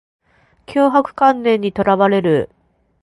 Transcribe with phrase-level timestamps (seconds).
[0.65, 2.49] 強迫観念にとらわれる